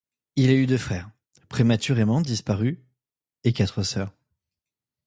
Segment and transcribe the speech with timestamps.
[0.35, 1.11] Il a eu deux frères,
[1.47, 2.79] prématurément disparus
[3.43, 4.11] et quatre sœurs.